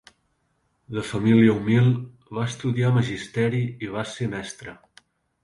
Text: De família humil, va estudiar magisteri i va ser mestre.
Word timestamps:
De 0.95 1.03
família 1.09 1.51
humil, 1.57 1.91
va 2.39 2.47
estudiar 2.53 2.91
magisteri 2.97 3.61
i 3.89 3.93
va 3.99 4.09
ser 4.15 4.33
mestre. 4.35 4.77